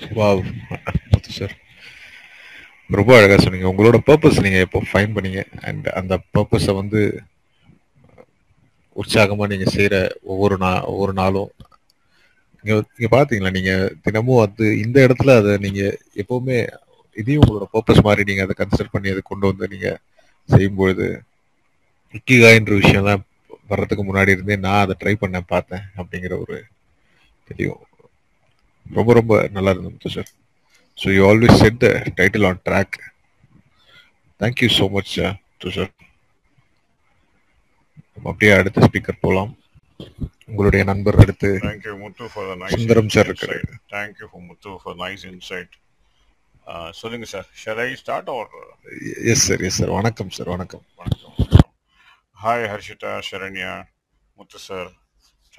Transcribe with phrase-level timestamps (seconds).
[0.00, 0.42] Wow!
[1.12, 1.54] முத்து sir.
[2.90, 3.70] ரொம்ப அழகா சொன்னீங்க.
[3.72, 5.42] உங்களோட பர்பஸ் நீங்க இப்போ ஃபைன் பண்ணீங்க?
[5.60, 7.00] அண்ட் அந்த பர்பஸை வந்து
[8.96, 11.50] உற்சாகமா நீங்க செய்கிற ஒவ்வொரு நா ஒவ்வொரு நாளும்
[12.64, 15.82] இங்க நீங்கள் பார்த்தீங்களா, நீங்க தினமும் வந்து இந்த இடத்துல அதை நீங்க
[16.16, 16.56] எப்பவுமே
[17.16, 19.88] இதையும் உங்களோட பர்பஸ் மாதிரி நீங்க அதை கன்சிடர் பண்ணி அதை கொண்டு வந்து நீங்க
[20.48, 21.06] செய்யும்பொழுது,
[22.14, 23.24] இக்கிகாயின்ற விஷயம்லாம்
[23.66, 26.56] வர்றதுக்கு முன்னாடி இருந்தே நான் அதை ட்ரை பண்ண பார்த்தேன் அப்படிங்கிற ஒரு
[27.48, 27.80] தெரியும்.
[28.98, 30.30] ரொம்ப ரொம்ப நல்லா இருந்தது Muthu sir.
[30.98, 31.88] So you always set the
[32.18, 32.96] title on track.
[34.40, 35.14] Thank you so much
[35.52, 35.92] Muthu sir.
[38.14, 39.52] நம்ம அப்படியே அடுத்த ஸ்பீக்கர் போலாம்.
[40.50, 43.28] உங்களுடைய நண்பர் அடுத்து Thank you, Muthu, for the nice Sundaram sir
[44.22, 45.70] you for Muthu for nice insight.
[46.72, 48.48] Uh, சொல்லுங்க sir shall I start R
[49.32, 49.92] S sir, yes sir.
[49.98, 50.84] வணக்கம் sir, வணக்கம்.
[51.00, 51.68] வணக்கம் வணக்கம்
[52.44, 53.72] hi Harshitha Saranya
[54.38, 54.90] Muthu sir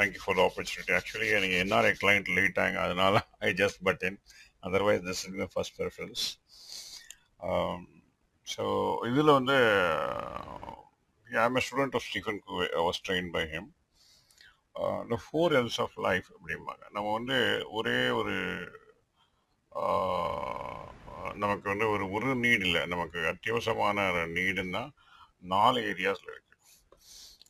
[0.02, 4.20] thank you for the opportunity actually எனக்கு NRI client late ஆங்க அதனால I just but in
[4.64, 6.26] otherwise this is my first preference
[8.48, 8.64] so
[9.10, 9.58] இதில் வந்து
[11.28, 13.70] I'm a student of Stephen Covey was train by him
[15.04, 16.84] இந்த four else of life அப்படிம்பாங்க.
[16.96, 17.38] நம்ம வந்து
[17.80, 18.36] ஒரே ஒரு
[19.72, 20.82] uh,
[21.44, 22.82] நமக்கு வந்து ஒரு ஒரு நீட் இல்லை.
[22.94, 24.84] நமக்கு அத்தியாவசியமான நீடுன்னா
[25.54, 26.60] நாலு ஏரியாஸில் இருக்குது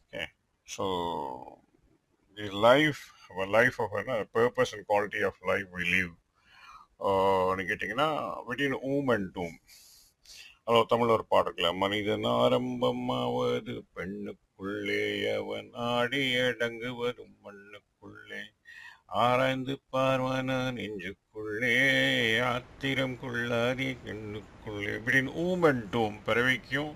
[0.02, 0.24] okay
[0.68, 0.86] so
[2.36, 3.02] the life
[3.48, 6.12] life of என்ன purpose and quality of life we leave
[7.70, 8.08] கேட்டிங்கன்னா
[8.48, 9.58] விட்டின் ஊம் அண்ட் டூம்
[10.64, 18.42] அதாவது தமிழ் ஒரு பாட்டு இருக்குல்ல மனிதன் ஆரம்பமாவது பெண்ணுக்குள்ளே அவன் ஆடி அடங்குவதும் மண்ணுக்குள்ளே.
[19.08, 21.76] ஆராய்ந்து பார்வன நெஞ்சுக்குள்ளே
[22.42, 24.92] ஆத்திரம் கொள்ளாதி கண்ணுக்குள்ளே.
[25.00, 26.94] இப்படின்னு ஊம் அண்ட் டூம் பிறவிக்கும்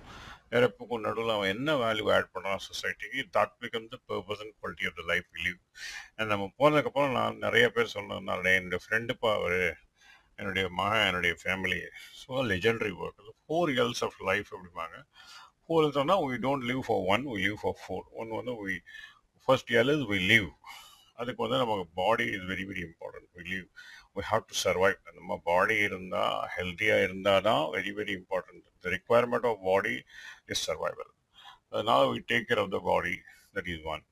[0.55, 4.97] இறப்புக்கும் நடுவில் அவன் என்ன வேல்யூ ஆட் பண்ணுறான் சொசைட்டிக்கு that become the purpose and quality of
[4.99, 5.59] the life leave
[6.31, 9.59] நம்ம போனதுக்கப்புறம் நான் நிறைய பேர் சொன்னதுனால என்னுடைய ஃப்ரெண்டுப்பா அவர்
[10.39, 11.79] என்னுடைய மகன் என்னுடைய family
[12.21, 14.95] so legendary work four years of life அப்படிம்பாங்க.
[15.63, 18.75] ஃபோர் சொன்னால் we don't live for one we live for four one வந்து we
[19.47, 20.49] first year is we live
[21.19, 23.67] அதுக்கு வந்து நமக்கு body is very very important we live
[24.15, 29.47] we have to survive நம்ம body இருந்தால் ஹெல்த்தியாக இருந்தால் தான் very very important the requirement
[29.51, 29.95] of body
[30.53, 31.11] is survival
[31.71, 33.15] அதனால we take care of the body
[33.57, 34.05] that is one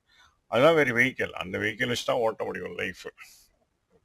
[0.52, 3.06] அதுதான் வெரி வெஹிக்கல் அந்த vehicle வச்சு தான் ஓட்ட முடியும் life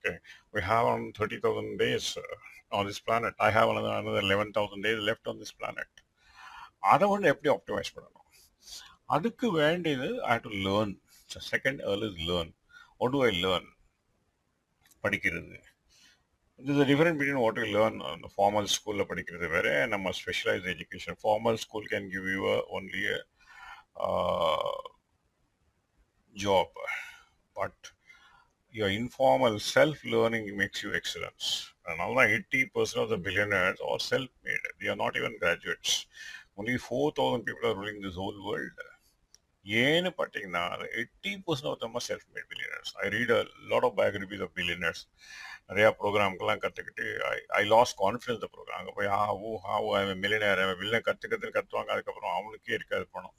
[0.04, 0.18] okay?
[0.52, 2.36] We have on 30000 days uh,
[2.72, 3.34] on this planet.
[3.40, 5.90] I have another another 11000 days left on this planet.
[6.90, 8.26] அதை வந்து எப்படி optimise பண்ணணும்?
[9.08, 10.92] அதுக்கு வேண்டியது I to learn
[11.50, 12.52] second L is learn
[13.00, 13.66] what to I learn
[15.04, 15.56] படிக்கிறது.
[16.69, 21.59] இது different between what you learn அந்த formal ஸ்கூலில் படிக்கிறது வேற நம்ம specialised education formal
[21.65, 22.43] school can give you
[22.77, 23.03] only
[26.45, 26.77] job
[27.59, 27.83] but
[28.73, 31.71] your informal self-learning makes you excellence.
[31.85, 34.63] And all 80% of the billionaires are self-made.
[34.81, 36.07] They are not even graduates.
[36.57, 38.71] Only 4,000 people are ruling this whole world.
[39.64, 40.62] ஏன்னு பார்த்தீங்கன்னா
[40.98, 43.40] eighty percent of them self made billionaires I read a
[43.72, 45.02] lot of biographies of billionaires
[45.70, 49.90] நிறையா ப்ரோக்ராம்க்கெல்லாம் கற்றுக்கிட்டு I I lose confidence the program அங்கே போய் ah oh ha ஓ
[50.00, 53.36] அவன் millionaire அவன் வில்ல கற்றுக்கிறது கற்றுவாங்க அதுக்கப்புறம் அவனுக்கே இருக்காது பணம்.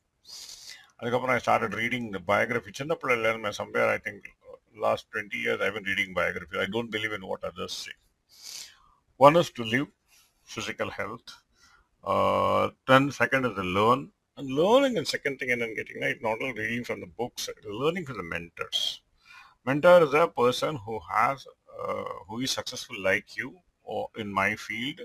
[0.99, 4.27] அதுக்கப்புறம் I start reading the biography சின்ன பிள்ளைல somewhere I think
[4.75, 6.57] last 20 years I've been reading biography.
[6.57, 7.93] I don't believe in what others say
[9.19, 9.87] one is to live
[10.47, 11.31] physical health
[12.83, 14.03] then second is learn.
[14.38, 17.48] And learning and second thing and then getting it's not only reading from the books,
[17.48, 19.00] it's learning from the mentors.
[19.66, 21.46] Mentor is a person who has
[21.82, 25.00] uh, who is successful like you or in my field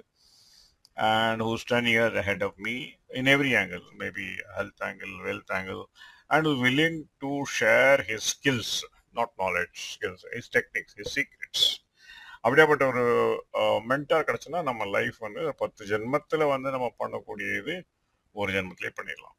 [0.98, 5.90] and who's 10 years ahead of me in every angle, maybe health angle, wealth angle,
[6.30, 8.84] and who's willing to share his skills
[9.16, 11.62] not knowledge skills his techniques his secrets
[12.48, 13.06] அப்படியாப்பட்ட ஒரு
[13.92, 17.74] mentor கிடைச்சுன்னா நம்ம life வந்து பத்து ஜென்மத்தில் வந்து நம்ம பண்ணக்கூடியது
[18.41, 19.37] ஒரு ஜென்மத்திலே பண்ணிடலாம்.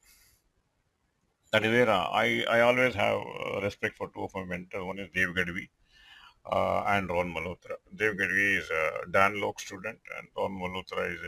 [1.54, 1.92] That is
[2.24, 3.22] I I always have
[3.66, 5.66] respect for two of my mentor one is Dev Kadvi
[6.94, 8.72] and Ron Malhotra Dev Kadvi is
[9.18, 11.28] Dan Lok student and Ron Malhotra is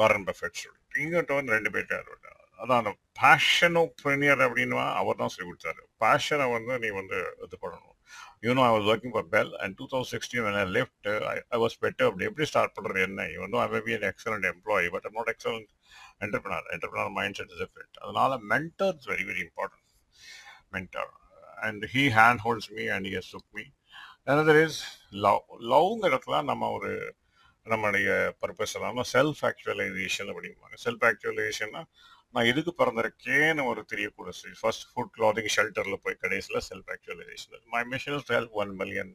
[0.00, 2.32] Warren Buffett student இங்கிட்ட வந்து ரெண்டு பேர்கிட்ட
[2.62, 3.82] அதான் அந்த பேஷனோ
[4.46, 5.82] அப்படின்னா அவர் தான் சொல்லி கொடுத்தாரு.
[6.02, 7.93] பேஷனை வந்து நீ வந்து இது பண்ணணும்.
[8.41, 11.07] you know I was working for Bell and two thousand sixteen when I left
[11.49, 14.89] I was better அப்படி எப்படி ஸ்டார்ட் பண்ணுறது என்ன even I may be an excellent employee
[14.89, 15.69] but not excellent
[16.25, 19.85] entrepreneur entrepreneur mindset is different அதனால mentor is very very important
[20.73, 21.11] mentor
[21.61, 23.65] and he hand holds me and he shook me
[24.25, 24.79] another is
[25.19, 26.91] love லவ்ங்கிற இடத்துல நம்ம ஒரு
[27.65, 28.09] நம்மளுடைய
[28.41, 31.81] purpose இல்லாமல் self actualization அப்படிம்பாங்க self ஆக்சுவலைசேஷன்னா
[32.35, 34.31] நான் எதுக்கு பிறந்திருக்கேன்னு ஒரு தெரியக்கூட
[34.61, 39.13] ஃபர்ஸ்ட் ஃபுட் கிளாதிங் ஷெல்டரில் போய் கடைசியில் self actualisation my mission is help one million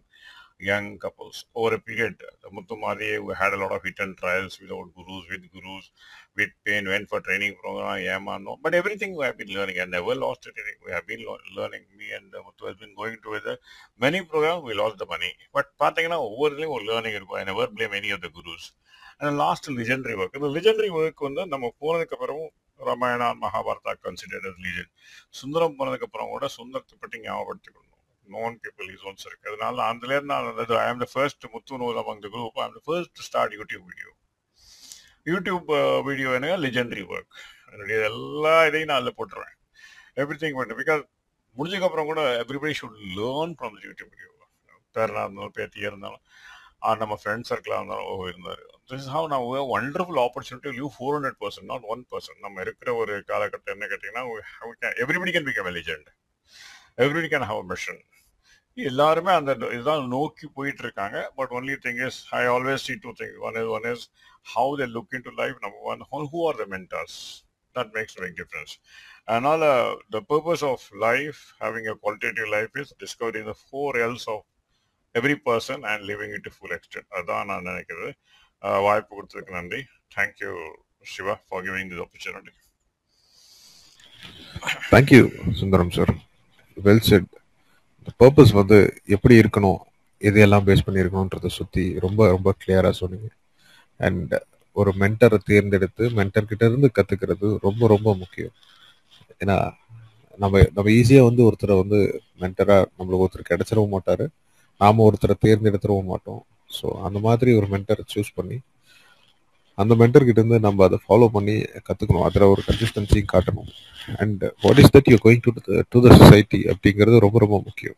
[0.61, 2.15] young couples over a period.
[2.43, 5.91] The Muttumadi we had a lot of hit and trials without gurus, with gurus,
[6.37, 8.57] with pain, went for training program, Yama, no.
[8.57, 9.81] But everything we have been learning.
[9.81, 10.55] I never lost it.
[10.87, 11.85] We have been lo- learning.
[11.97, 13.57] Me and uh, Muttu has been going together.
[14.01, 15.33] Many programs we lost the money.
[15.53, 18.69] But பார்த்தீங்கன்னா ஒவ்வொருலையும் ஒரு learning இருக்கும் I never blame any of the gurus
[19.19, 22.45] and last legendary work இந்த legendary work வந்து நம்ம போனதுக்கு அப்புறம்
[22.80, 24.92] Ramayana Mahabharata considered as legend
[25.36, 27.86] Sundaram போனதுக்கு அப்புறம் கூட சுந்தரத்தை பற்றி ஞாபகப்படுத்திக்கணும்.
[28.28, 32.00] நோன் பீப்புள் இஸ் also இருக்கு அதனால அதுலேருந்து நான் நான் ஐ ஆம் த ஃபர்ஸ்ட் முத்து நூல்
[32.02, 34.12] among the group I am the first start YouTube video
[35.26, 35.70] YouTube
[36.08, 37.34] video என்ன லெஜெண்டரி ஒர்க்
[37.74, 39.56] என்னுடைய எல்லா இதையும் நான் அதில் போட்டுருவேன்.
[40.18, 41.02] எவ்ரி திங் பண்ணு பிகாஸ்
[41.56, 44.32] முடிஞ்சதுக்கப்புறம் கூட everybody should learn from the YouTube video
[44.96, 46.24] பேரனா இருந்தாலும் பேத்தியாக இருந்தாலும்
[46.84, 48.64] ஆ, நம்ம ஃப்ரெண்ட் சர்க்கிளாக இருந்தாலும் ஓ இருந்தார்.
[48.90, 52.94] திஸ் இஸ் ஹவ் நான் wonderful opportunity live four hundred percent not one percent நம்ம இருக்கிற
[53.02, 54.24] ஒரு காலகட்டம் என்ன கேட்டிங்கன்னா
[55.04, 56.10] everybody can become legend
[56.98, 58.02] everybody can have mission
[58.78, 63.36] எல்லாருமே அந்த இதுதான் நோக்கி போயிட்டு இருக்காங்க but only thing is I always see two thing
[63.48, 64.04] one is one is
[64.46, 67.18] how they look into life number one who are the mentors
[67.76, 68.74] that makes big difference
[69.28, 69.64] அதனால
[70.10, 74.46] the purpose of life having a qualitative life is discovering the four Ls of
[75.16, 78.10] every person and living it to full extent அதான் நான் நினைக்கிறது.
[78.10, 79.82] அஹ் வாய்ப்பு கொடுத்ததுக்கு நன்றி
[80.16, 80.54] thank you
[81.14, 82.56] Siva for giving this opportunity
[84.92, 85.24] thank you
[85.60, 86.14] Sundaram sir
[86.86, 87.30] well said
[88.22, 88.78] purpose வந்து
[89.16, 89.80] எப்படி இருக்கணும்
[90.22, 93.28] எதையெல்லாம் பேஸ் பண்ணி இருக்கணுன்றதை சுற்றி ரொம்ப ரொம்ப கிளியராக சொன்னீங்க.
[94.00, 94.34] அண்ட்
[94.80, 98.56] ஒரு மென்டரை தேர்ந்தெடுத்து மென்டர் கிட்ட இருந்து கற்றுக்கிறது ரொம்ப ரொம்ப முக்கியம்.
[99.42, 99.58] ஏன்னா
[100.44, 102.00] நம்ம நம்ம ஈஸியாக வந்து ஒருத்தரை வந்து
[102.42, 104.26] மென்டராக நம்மளுக்கு ஒருத்தர் கிடைச்சிடவும் மாட்டார்.
[104.82, 106.42] நாம் ஒருத்தரை தேர்ந்தெடுத்துடவும் மாட்டோம்.
[106.78, 108.58] ஸோ அந்த மாதிரி ஒரு மென்டரை சூஸ் பண்ணி
[109.82, 111.54] அந்த மென்டர் இருந்து நம்ம அதை ஃபாலோ பண்ணி
[111.88, 113.70] கற்றுக்கணும் அதில் ஒரு கன்சிஸ்டன்சியும் காட்டணும்.
[114.22, 115.52] And what is that you going to
[115.94, 117.98] to the society அப்படிங்கிறது ரொம்ப ரொம்ப முக்கியம்.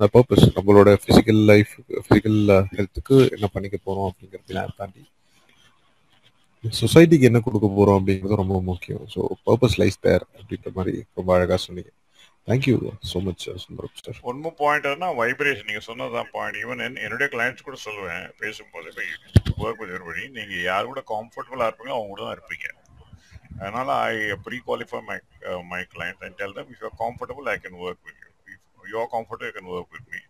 [0.00, 1.74] அந்த பர்பஸ் நம்மளோட ஃபிசிக்கல் லைஃப்
[2.06, 2.40] ஃபிசிக்கல்
[2.76, 5.02] ஹெல்த்துக்கு என்ன பண்ணிக்க போகிறோம் அப்படிங்கிறதுலாம் தாண்டி
[6.80, 9.04] சொசைட்டிக்கு என்ன கொடுக்க போகிறோம் அப்படிங்கிறது ரொம்ப முக்கியம்.
[9.14, 11.90] ஸோ பர்பஸ் லைஃப் தேர் அப்படின்ற மாதிரி ரொம்ப அழகாக சொன்னீங்க.
[12.48, 12.74] Thank you
[13.10, 14.50] so much Sundaram sir ஒன்மு
[14.90, 18.90] என்ன வைப்ரேஷன் நீங்கள் சொன்னதான் பாயிண்ட் ஈவன் என்னுடைய கிளைண்ட்ஸ் கூட சொல்லுவேன் பேசும்போது
[19.62, 20.24] ஒர்க் வித் everybody.
[20.36, 22.66] நீங்க யார் கூட கம்ஃபர்டபுளாக இருப்பீங்களோ அவங்க கூட தான் இருப்பீங்க.
[23.60, 24.14] அதனால I
[24.66, 25.18] prequalify my
[25.72, 28.96] my client and tell them if you comfortable I can work with you if you
[29.02, 30.20] are comfortable I can work with me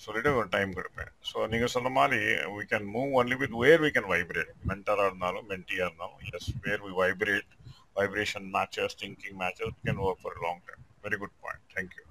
[0.00, 1.10] சொல்லிட்டு ஒரு டைம் கொடுப்பேன்.
[1.30, 2.20] ஸோ நீங்க சொன்ன மாதிரி
[2.56, 6.84] we can move only with where we can vibrate மென்டராக இருந்தாலும் மென்டியாக இருந்தாலும் yes where
[6.86, 7.50] we vibrate
[7.98, 11.36] vibration matches thinking matches can work for long time very good
[11.69, 12.03] point thank you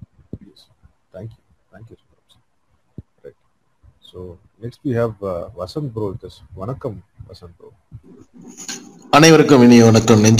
[1.14, 1.40] thank you
[1.72, 2.44] thank you Sundaram sir
[3.24, 3.40] right
[4.10, 4.18] so
[4.60, 5.14] next we have
[5.56, 6.98] Vasanth bro with வணக்கம்
[7.28, 7.70] Vasanth bro
[9.12, 10.32] அனைவருக்கும் இனிய வணக்கம் நெஞ்சு